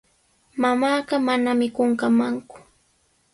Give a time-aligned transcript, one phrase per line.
[0.61, 2.57] Mamaaqa manami qunqamanku.